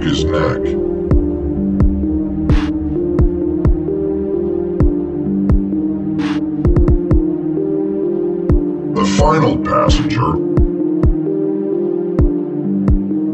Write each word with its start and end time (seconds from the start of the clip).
broke 0.00 0.10
his 0.10 0.24
neck. 0.24 0.60
final 9.18 9.58
passenger, 9.58 10.32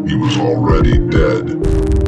he 0.09 0.17
was 0.17 0.37
already 0.39 0.99
dead. 1.11 2.06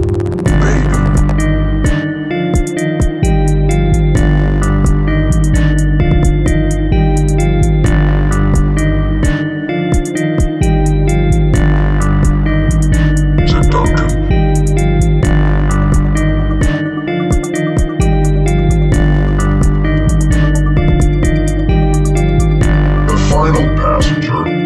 passenger. 24.01 24.58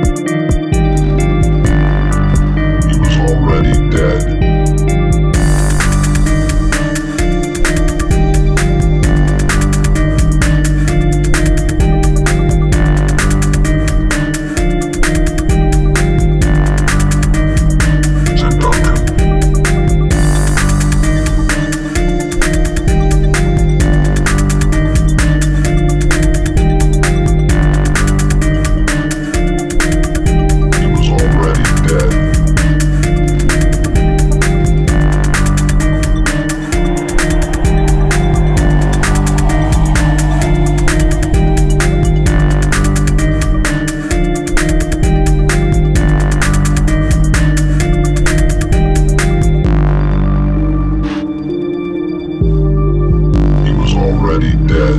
dead. 54.72 54.94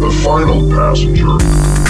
The 0.00 0.20
final 0.24 0.68
passenger 0.70 1.89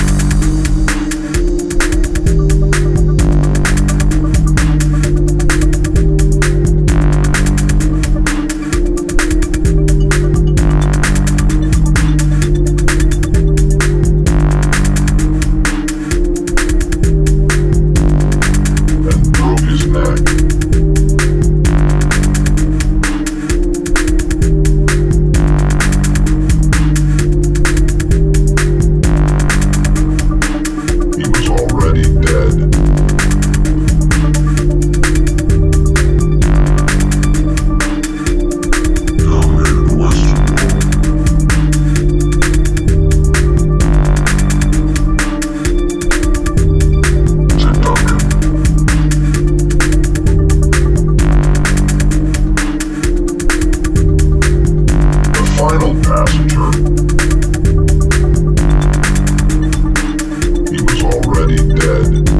dead. 32.30 32.89
good. 61.80 62.39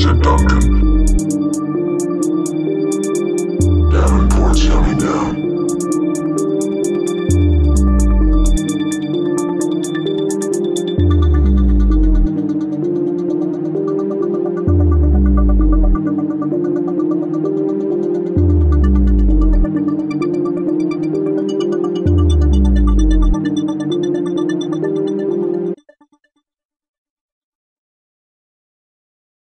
J. 0.00 0.14
Duncan. 0.14 0.79